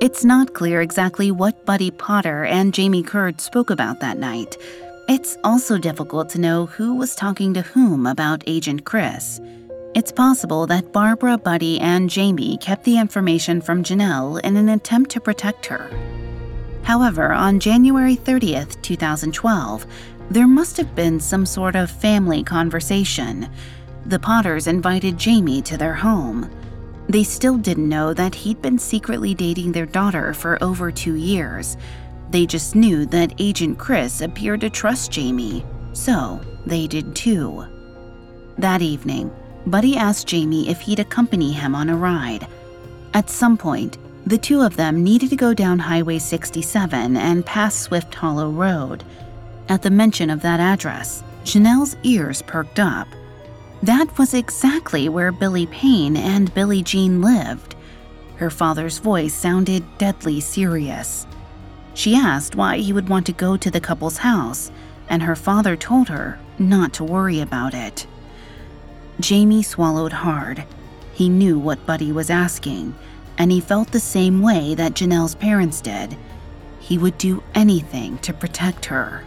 [0.00, 4.56] It's not clear exactly what Buddy Potter and Jamie Curd spoke about that night.
[5.08, 9.40] It's also difficult to know who was talking to whom about Agent Chris.
[9.94, 15.10] It's possible that Barbara, Buddy, and Jamie kept the information from Jenelle in an attempt
[15.10, 15.90] to protect her.
[16.82, 19.86] However, on January 30th, 2012,
[20.30, 23.50] there must have been some sort of family conversation.
[24.06, 26.50] The Potters invited Jamie to their home.
[27.10, 31.76] They still didn't know that he'd been secretly dating their daughter for over two years.
[32.30, 37.66] They just knew that Agent Chris appeared to trust Jamie, so they did too.
[38.56, 39.30] That evening,
[39.66, 42.46] Buddy asked Jamie if he'd accompany him on a ride.
[43.14, 47.74] At some point, the two of them needed to go down Highway 67 and pass
[47.74, 49.04] Swift Hollow Road.
[49.68, 53.08] At the mention of that address, Jenelle's ears perked up.
[53.82, 57.74] That was exactly where Billy Payne and Billie Jean lived.
[58.36, 61.26] Her father's voice sounded deadly serious.
[61.94, 64.70] She asked why he would want to go to the couple's house,
[65.08, 68.06] and her father told her not to worry about it.
[69.20, 70.64] Jamie swallowed hard.
[71.12, 72.94] He knew what Buddy was asking,
[73.38, 76.16] and he felt the same way that Jenelle's parents did.
[76.80, 79.24] He would do anything to protect her.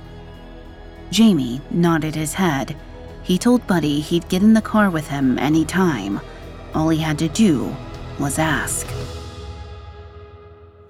[1.12, 2.76] Jamie nodded his head.
[3.24, 6.20] He told Buddy he'd get in the car with him any time.
[6.74, 7.76] All he had to do
[8.20, 8.88] was ask.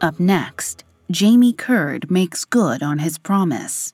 [0.01, 3.93] Up next, Jamie Curd makes good on his promise.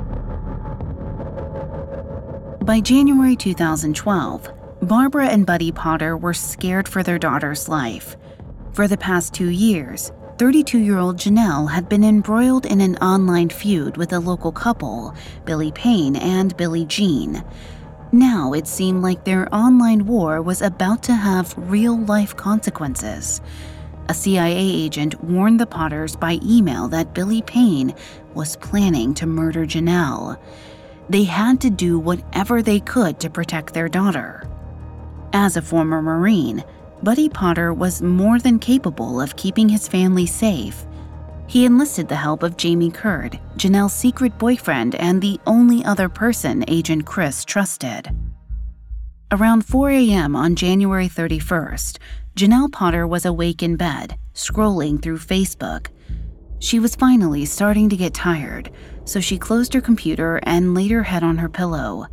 [2.71, 4.49] By January 2012,
[4.83, 8.15] Barbara and Buddy Potter were scared for their daughter's life.
[8.71, 13.49] For the past two years, 32 year old Jenelle had been embroiled in an online
[13.49, 17.43] feud with a local couple, Billy Payne and Billie Jean.
[18.13, 23.41] Now it seemed like their online war was about to have real life consequences.
[24.07, 27.93] A CIA agent warned the Potters by email that Billy Payne
[28.33, 30.39] was planning to murder Jenelle.
[31.11, 34.47] They had to do whatever they could to protect their daughter.
[35.33, 36.63] As a former Marine,
[37.03, 40.85] Buddy Potter was more than capable of keeping his family safe.
[41.47, 46.63] He enlisted the help of Jamie Curd, Jenelle's secret boyfriend and the only other person
[46.69, 48.09] Agent Chris trusted.
[49.33, 50.33] Around 4 a.m.
[50.33, 51.97] on January 31st,
[52.37, 55.87] Jenelle Potter was awake in bed, scrolling through Facebook.
[56.61, 58.69] She was finally starting to get tired,
[59.03, 62.05] so she closed her computer and laid her head on her pillow.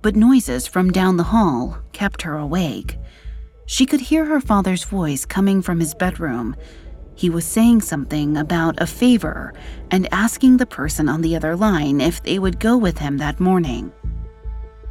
[0.00, 2.98] But noises from down the hall kept her awake.
[3.66, 6.56] She could hear her father's voice coming from his bedroom.
[7.16, 9.52] He was saying something about a favor
[9.90, 13.40] and asking the person on the other line if they would go with him that
[13.40, 13.92] morning.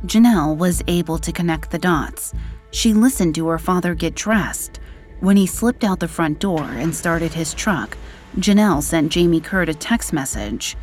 [0.05, 2.35] Jenelle was able to connect the dots.
[2.69, 4.79] She listened to her father get dressed.
[5.21, 7.97] When he slipped out the front door and started his truck,
[8.37, 10.75] Jenelle sent Jamie Curd a text message.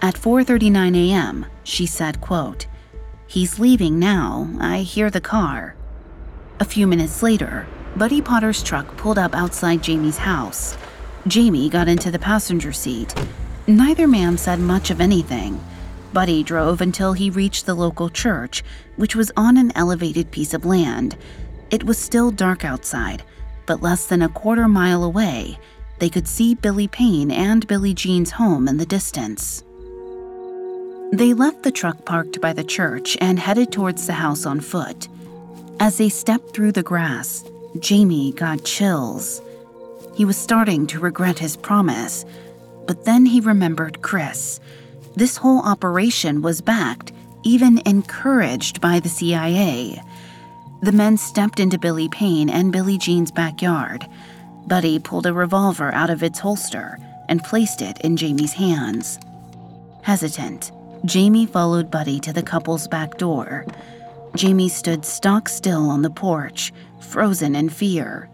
[0.00, 2.66] At 4:39 a.m., she said, quote,
[3.26, 4.48] "He's leaving now.
[4.58, 5.74] I hear the car."
[6.58, 7.66] A few minutes later,
[7.96, 10.76] Buddy Potter's truck pulled up outside Jamie's house.
[11.26, 13.14] Jamie got into the passenger seat.
[13.66, 15.60] Neither man said much of anything.
[16.14, 18.64] Buddy drove until he reached the local church,
[18.96, 21.16] which was on an elevated piece of land.
[21.70, 23.22] It was still dark outside,
[23.66, 25.58] but less than a quarter mile away,
[25.98, 29.62] they could see Billy Payne and Billie Jean's home in the distance.
[31.12, 35.08] They left the truck parked by the church and headed towards the house on foot.
[35.78, 37.44] As they stepped through the grass,
[37.78, 39.40] Jamie got chills.
[40.14, 42.24] He was starting to regret his promise,
[42.86, 44.60] but then he remembered Chris.
[45.14, 50.02] This whole operation was backed, even encouraged by the CIA.
[50.82, 54.06] The men stepped into Billy Payne and Billie Jean's backyard.
[54.66, 56.98] Buddy pulled a revolver out of its holster
[57.28, 59.18] and placed it in Jamie's hands.
[60.02, 60.72] Hesitant,
[61.04, 63.64] Jamie followed Buddy to the couple's back door.
[64.34, 68.28] Jamie stood stock still on the porch, frozen in fear.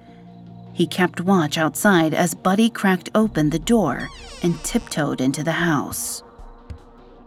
[0.73, 4.09] He kept watch outside as Buddy cracked open the door
[4.43, 6.23] and tiptoed into the house.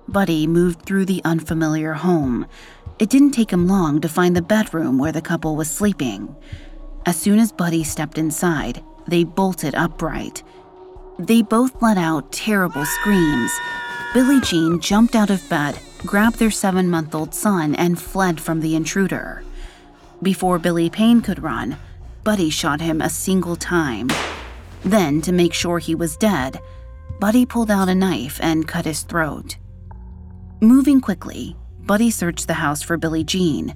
[0.08, 2.48] Buddy moved through the unfamiliar home.
[2.98, 6.36] It didn't take him long to find the bedroom where the couple was sleeping.
[7.06, 10.44] As soon as Buddy stepped inside, they bolted upright.
[11.20, 13.52] They both let out terrible screams.
[14.14, 18.62] Billie Jean jumped out of bed, grabbed their seven month old son, and fled from
[18.62, 19.44] the intruder.
[20.22, 21.78] Before Billy Payne could run,
[22.24, 24.10] Buddy shot him a single time.
[24.84, 26.60] Then, to make sure he was dead,
[27.20, 29.58] Buddy pulled out a knife and cut his throat.
[30.62, 33.76] Moving quickly, Buddy searched the house for Billie Jean.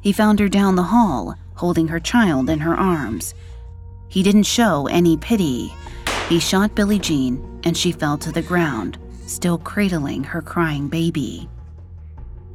[0.00, 3.34] He found her down the hall, holding her child in her arms.
[4.14, 5.74] He didn't show any pity.
[6.28, 8.96] He shot Billie Jean, and she fell to the ground,
[9.26, 11.48] still cradling her crying baby.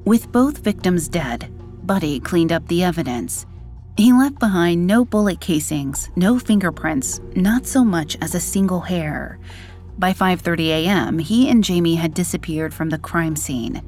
[0.05, 1.51] With both victims dead,
[1.85, 3.45] Buddy cleaned up the evidence.
[3.97, 9.37] He left behind no bullet casings, no fingerprints, not so much as a single hair.
[9.97, 13.81] By 5:30 a.m., he and Jamie had disappeared from the crime scene.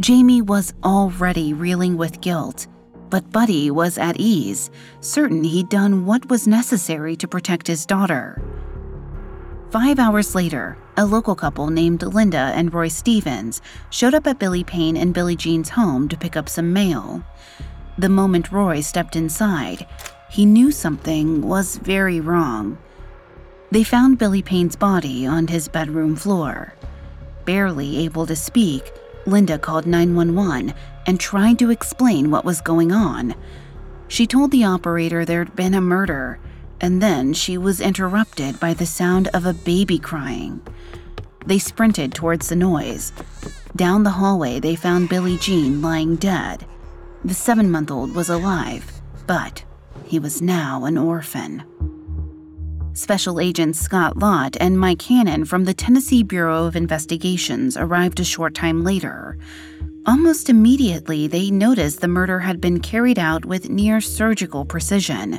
[0.00, 2.66] Jamie was already reeling with guilt,
[3.10, 8.42] but Buddy was at ease, certain he'd done what was necessary to protect his daughter.
[9.70, 14.64] Five hours later, a local couple named Linda and Roy Stevens showed up at Billy
[14.64, 17.22] Payne and Billie Jean's home to pick up some mail.
[17.98, 19.86] The moment Roy stepped inside,
[20.30, 22.78] he knew something was very wrong.
[23.70, 26.74] They found Billy Payne's body on his bedroom floor.
[27.44, 28.90] Barely able to speak,
[29.26, 30.74] Linda called 911
[31.08, 33.34] and tried to explain what was going on.
[34.08, 36.38] She told the operator there'd been a murder
[36.82, 40.60] and then she was interrupted by the sound of a baby crying.
[41.46, 43.12] They sprinted towards the noise.
[43.74, 46.66] Down the hallway, they found Billie Jean lying dead.
[47.24, 49.64] The seven month old was alive, but
[50.04, 51.64] he was now an orphan.
[52.92, 58.24] Special Agents Scott Lott and Mike Hannon from the Tennessee Bureau of Investigations arrived a
[58.24, 59.38] short time later.
[60.08, 65.38] Almost immediately, they noticed the murder had been carried out with near surgical precision.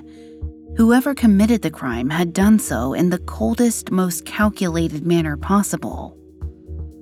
[0.78, 6.16] Whoever committed the crime had done so in the coldest, most calculated manner possible.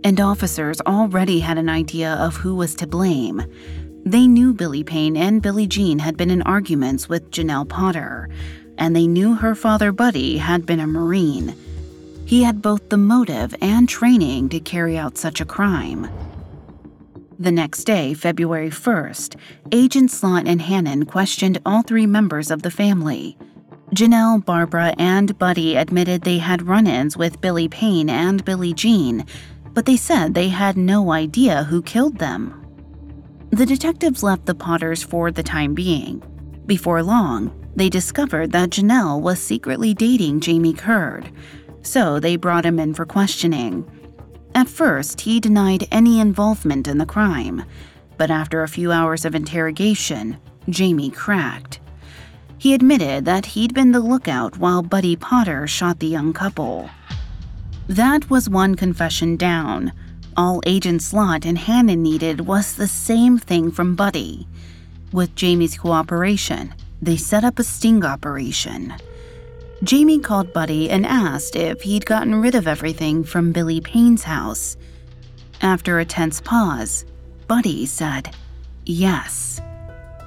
[0.05, 3.43] And officers already had an idea of who was to blame.
[4.05, 8.29] They knew Billy Payne and Billie Jean had been in arguments with Jenelle Potter,
[8.77, 11.53] and they knew her father, Buddy, had been a Marine.
[12.23, 16.07] He had both the motive and training to carry out such a crime.
[17.39, 19.35] The next day, February 1st,
[19.71, 23.37] Agents Lott and Hannon questioned all three members of the family.
[23.93, 29.23] Jenelle, Barbara, and Buddy admitted they had run ins with Billy Payne and Billie Jean,
[29.73, 32.65] but they said they had no idea who killed them.
[33.51, 36.23] The detectives left the Potters for the time being.
[36.65, 41.31] Before long, they discovered that Jenelle was secretly dating Jamie Curd,
[41.83, 43.87] so they brought him in for questioning.
[44.55, 47.63] At first, he denied any involvement in the crime,
[48.17, 50.37] but after a few hours of interrogation,
[50.69, 51.79] Jamie cracked.
[52.57, 56.89] He admitted that he'd been the lookout while Buddy Potter shot the young couple.
[57.87, 59.93] That was one confession down.
[60.35, 64.47] All Agents Lott and Hannon needed was the same thing from Buddy.
[65.11, 68.93] With Jamie's cooperation, they set up a sting operation.
[69.83, 74.75] Jamie called Buddy and asked if he'd gotten rid of everything from Billy Payne's house.
[75.61, 77.05] After a tense pause,
[77.47, 78.35] Buddy said,
[78.85, 79.61] Yes.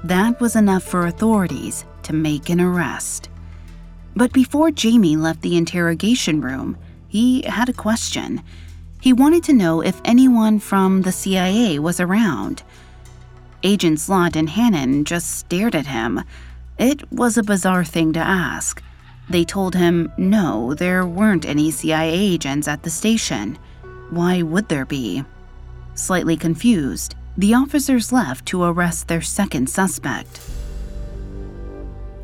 [0.04, 3.28] That was enough for authorities to make an arrest.
[4.14, 6.78] But before Jamie left the interrogation room,
[7.08, 8.42] he had a question.
[9.00, 12.62] He wanted to know if anyone from the CIA was around.
[13.64, 16.22] Agents Lott and Hannon just stared at him.
[16.78, 18.82] It was a bizarre thing to ask.
[19.30, 23.58] They told him no, there weren't any CIA agents at the station.
[24.10, 25.24] Why would there be?
[25.94, 30.40] Slightly confused, the officers left to arrest their second suspect.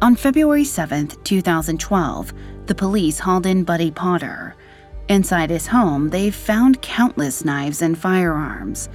[0.02, 2.32] On February 7, 2012,
[2.66, 4.56] the police hauled in Buddy Potter.
[5.08, 8.88] Inside his home, they found countless knives and firearms.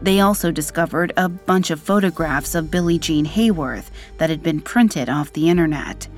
[0.00, 5.10] They also discovered a bunch of photographs of Billie Jean Hayworth that had been printed
[5.10, 6.08] off the internet.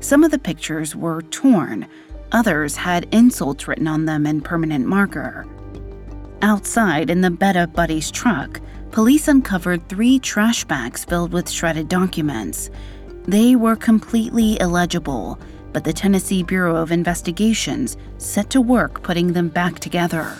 [0.00, 1.86] Some of the pictures were torn,
[2.32, 5.46] others had insults written on them in permanent marker.
[6.42, 11.88] Outside in the bed of Buddy's truck, police uncovered three trash bags filled with shredded
[11.88, 12.70] documents.
[13.26, 15.38] They were completely illegible,
[15.72, 20.34] but the Tennessee Bureau of Investigations set to work putting them back together.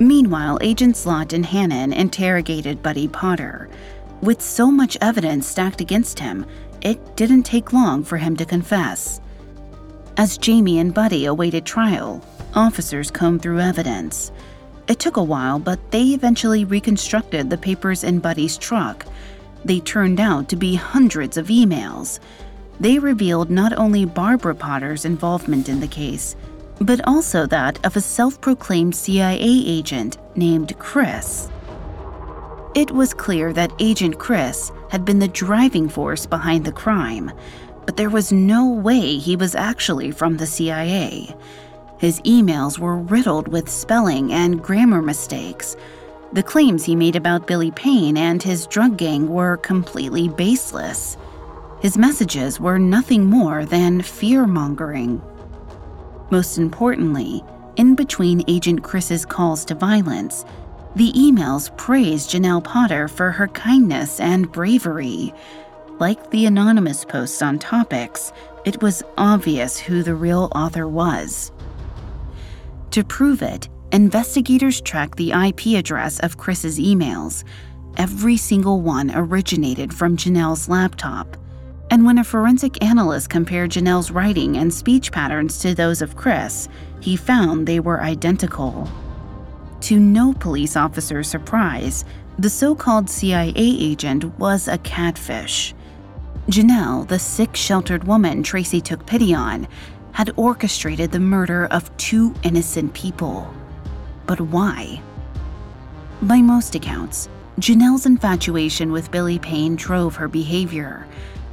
[0.00, 3.70] Meanwhile, Agents Lott and Hannon interrogated Buddy Potter.
[4.20, 6.46] With so much evidence stacked against him,
[6.82, 9.20] it didn't take long for him to confess.
[10.16, 12.24] As Jamie and Buddy awaited trial,
[12.54, 14.32] officers combed through evidence.
[14.88, 19.04] It took a while, but they eventually reconstructed the papers in Buddy's truck.
[19.64, 22.20] They turned out to be hundreds of emails.
[22.78, 26.36] They revealed not only Barbara Potter's involvement in the case,
[26.80, 31.48] but also that of a self proclaimed CIA agent named Chris.
[32.76, 37.32] It was clear that Agent Chris had been the driving force behind the crime,
[37.86, 41.34] but there was no way he was actually from the CIA.
[41.96, 45.74] His emails were riddled with spelling and grammar mistakes.
[46.34, 51.16] The claims he made about Billy Payne and his drug gang were completely baseless.
[51.80, 55.22] His messages were nothing more than fear mongering.
[56.30, 57.42] Most importantly,
[57.76, 60.44] in between Agent Chris's calls to violence,
[60.96, 65.34] the emails praised Jenelle Potter for her kindness and bravery.
[65.98, 68.32] Like the anonymous posts on Topix,
[68.64, 71.52] it was obvious who the real author was.
[72.92, 77.44] To prove it, investigators tracked the IP address of Chris's emails.
[77.98, 81.36] Every single one originated from Jenelle's laptop.
[81.90, 86.70] And when a forensic analyst compared Jenelle's writing and speech patterns to those of Chris,
[87.00, 88.90] he found they were identical.
[89.82, 92.04] To no police officer's surprise,
[92.38, 95.74] the so called CIA agent was a catfish.
[96.48, 99.66] Jenelle, the sick, sheltered woman Tracy took pity on,
[100.12, 103.52] had orchestrated the murder of two innocent people.
[104.26, 105.00] But why?
[106.22, 111.06] By most accounts, Jenelle's infatuation with Billy Payne drove her behavior.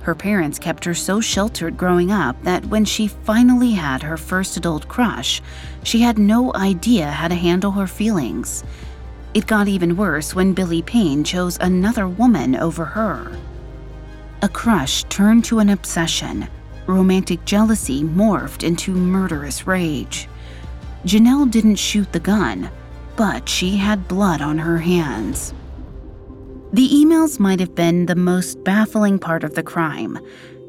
[0.03, 4.57] Her parents kept her so sheltered growing up that when she finally had her first
[4.57, 5.41] adult crush,
[5.83, 8.65] she had no idea how to handle her feelings.
[9.33, 13.31] It got even worse when Billy Payne chose another woman over her.
[14.41, 16.49] A crush turned to an obsession,
[16.85, 20.27] romantic jealousy morphed into murderous rage.
[21.05, 22.69] Jenelle didn't shoot the gun,
[23.15, 25.53] but she had blood on her hands.
[26.73, 30.19] The emails might have been the most baffling part of the crime.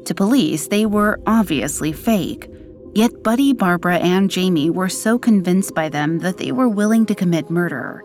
[0.05, 2.49] To police, they were obviously fake.
[2.93, 7.15] Yet Buddy, Barbara, and Jamie were so convinced by them that they were willing to
[7.15, 8.03] commit murder.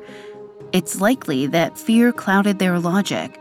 [0.72, 3.40] It's likely that fear clouded their logic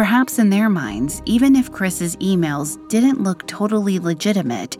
[0.00, 4.78] Perhaps in their minds, even if Chris's emails didn't look totally legitimate,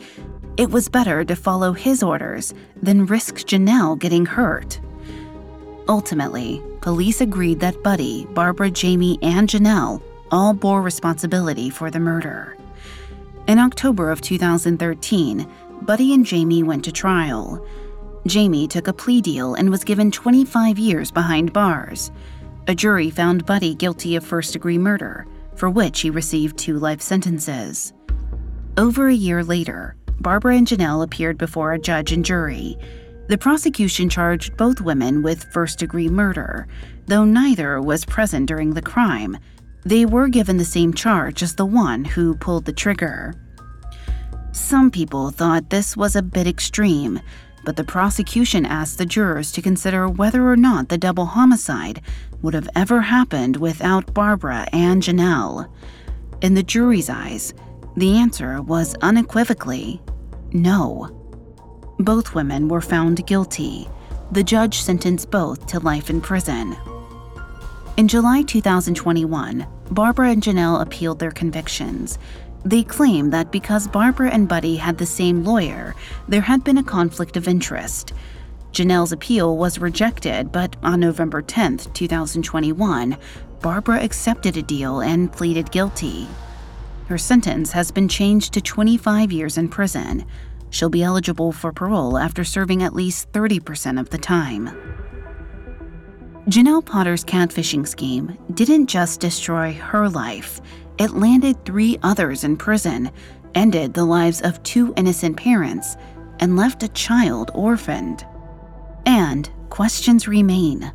[0.56, 4.80] it was better to follow his orders than risk Jenelle getting hurt.
[5.90, 12.56] Ultimately, police agreed that Buddy, Barbara, Jamie, and Jenelle all bore responsibility for the murder.
[13.48, 15.50] In October of 2013,
[15.82, 17.66] Buddy and Jamie went to trial.
[18.24, 22.12] Jamie took a plea deal and was given 25 years behind bars.
[22.68, 25.26] A jury found Buddy guilty of first degree murder,
[25.56, 27.92] for which he received two life sentences.
[28.76, 32.78] Over a year later, Barbara and Jenelle appeared before a judge and jury.
[33.30, 36.66] The prosecution charged both women with first degree murder,
[37.06, 39.38] though neither was present during the crime.
[39.84, 43.34] They were given the same charge as the one who pulled the trigger.
[44.50, 47.20] Some people thought this was a bit extreme,
[47.64, 52.02] but the prosecution asked the jurors to consider whether or not the double homicide
[52.42, 55.72] would have ever happened without Barbara and Jenelle.
[56.40, 57.54] In the jury's eyes,
[57.96, 60.02] the answer was unequivocally
[60.52, 61.19] no.
[62.00, 63.86] Both women were found guilty.
[64.32, 66.74] The judge sentenced both to life in prison.
[67.98, 72.18] In July 2021, Barbara and Jenelle appealed their convictions.
[72.64, 75.94] They claim that because Barbara and Buddy had the same lawyer,
[76.26, 78.14] there had been a conflict of interest.
[78.72, 83.18] Jenelle's appeal was rejected, but on November 10, 2021,
[83.60, 86.26] Barbara accepted a deal and pleaded guilty.
[87.08, 90.24] Her sentence has been changed to 25 years in prison.
[90.70, 94.70] She'll be eligible for parole after serving at least 30% of the time.
[96.48, 100.60] Jenelle Potter's catfishing scheme didn't just destroy her life,
[100.98, 103.10] it landed three others in prison,
[103.54, 105.96] ended the lives of two innocent parents,
[106.40, 108.26] and left a child orphaned.
[109.06, 110.92] And questions remain.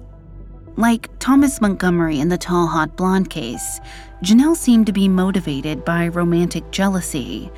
[0.77, 3.79] Like Thomas Montgomery in the tall, hot blonde case,
[4.23, 7.49] Jenelle seemed to be motivated by romantic jealousy.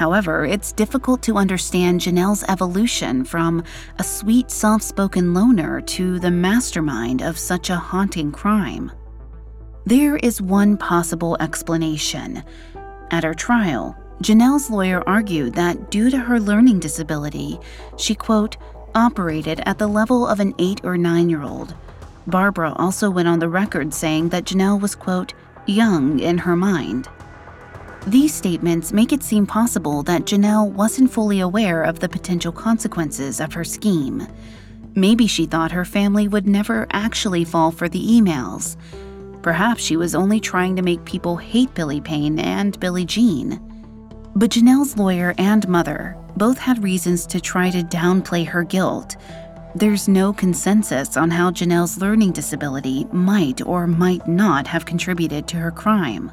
[0.00, 3.62] However, it's difficult to understand Jenelle's evolution from
[3.98, 8.90] a sweet, soft spoken loner to the mastermind of such a haunting crime.
[9.84, 12.42] There is one possible explanation.
[13.10, 17.60] At her trial, Jenelle's lawyer argued that due to her learning disability,
[17.98, 18.56] she, quote,
[18.94, 21.74] operated at the level of an eight or nine year old.
[22.26, 25.34] Barbara also went on the record saying that Jenelle was, quote,
[25.66, 27.06] young in her mind.
[28.06, 33.40] These statements make it seem possible that Jenelle wasn't fully aware of the potential consequences
[33.40, 34.26] of her scheme.
[34.94, 38.76] Maybe she thought her family would never actually fall for the emails.
[39.42, 43.60] Perhaps she was only trying to make people hate Billy Payne and Billie Jean.
[44.34, 49.16] But Jenelle's lawyer and mother both had reasons to try to downplay her guilt.
[49.74, 55.58] There's no consensus on how Jenelle's learning disability might or might not have contributed to
[55.58, 56.32] her crime.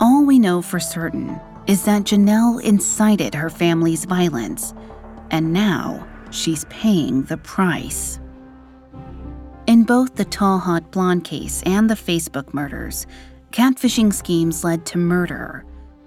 [0.00, 4.74] All we know for certain is that Jenelle incited her family's violence,
[5.30, 8.18] and now she's paying the price.
[9.66, 13.06] In both the tall, hot blonde case and the Facebook murders,
[13.52, 15.64] catfishing schemes led to murder.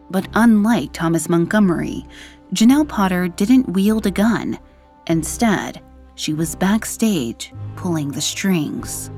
[0.09, 2.05] But unlike Thomas Montgomery,
[2.53, 4.59] Jenelle Potter didn't wield a gun.
[5.07, 5.81] Instead,
[6.15, 9.09] she was backstage pulling the strings.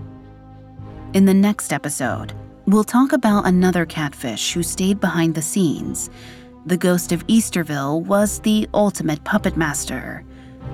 [1.14, 2.34] In the next episode,
[2.68, 6.10] We'll talk about another catfish who stayed behind the scenes.
[6.66, 10.26] The ghost of Easterville was the ultimate puppet master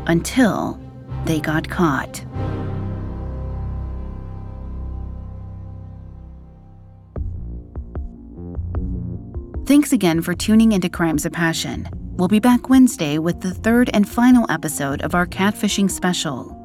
[0.07, 0.79] until
[1.25, 2.25] they got caught.
[9.67, 11.87] Thanks again for tuning into Crimes of Passion.
[12.17, 16.59] We'll be back Wednesday with the third and final episode of our catfishing special.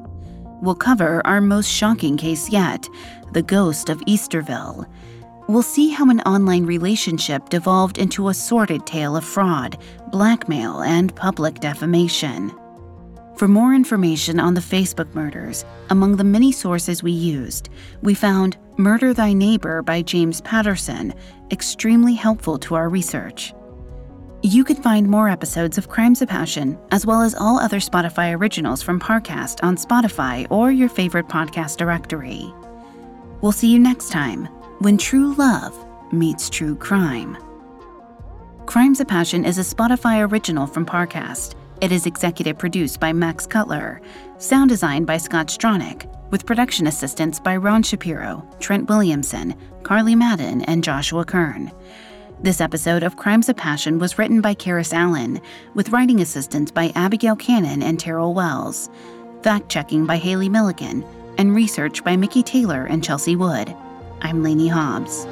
[0.63, 2.89] We'll cover our most shocking case yet
[3.31, 4.87] the ghost of Easterville
[5.49, 9.79] we'll see how an online relationship devolved into a sordid tale of fraud,
[10.11, 12.53] blackmail, and public defamation.
[13.35, 17.69] For more information on the Facebook murders, among the many sources we used,
[18.03, 21.15] we found Murder Thy Neighbor by James Patterson
[21.49, 23.51] extremely helpful to our research.
[24.43, 28.37] You can find more episodes of Crimes of Passion, as well as all other Spotify
[28.37, 32.53] originals from Parcast on Spotify or your favorite podcast directory.
[33.41, 34.47] We'll see you next time
[34.79, 35.77] when true love
[36.13, 37.37] meets true crime.
[38.65, 41.55] Crimes of Passion is a Spotify original from Parcast.
[41.81, 44.01] It is executive produced by Max Cutler,
[44.37, 49.53] sound designed by Scott Stronach, with production assistance by Ron Shapiro, Trent Williamson,
[49.83, 51.71] Carly Madden, and Joshua Kern.
[52.41, 55.41] This episode of Crimes of Passion was written by Karis Allen,
[55.73, 58.89] with writing assistance by Abigail Cannon and Terrell Wells,
[59.43, 61.03] fact checking by Haley Milligan,
[61.37, 63.75] and research by Mickey Taylor and Chelsea Wood.
[64.21, 65.25] I'm Lainey Hobbs.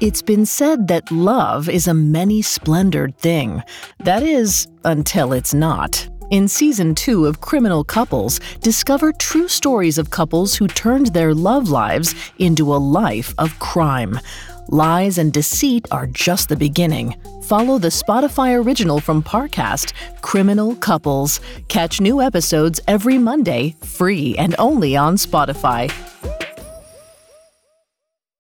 [0.00, 3.62] It's been said that love is a many splendored thing.
[3.98, 6.08] That is, until it's not.
[6.30, 11.70] In season two of Criminal Couples, discover true stories of couples who turned their love
[11.70, 14.20] lives into a life of crime.
[14.68, 17.16] Lies and deceit are just the beginning.
[17.48, 21.40] Follow the Spotify original from Parcast, Criminal Couples.
[21.68, 25.90] Catch new episodes every Monday, free and only on Spotify.